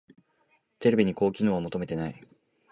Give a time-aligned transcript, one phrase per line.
[0.79, 2.25] テレビに高機能は求めてない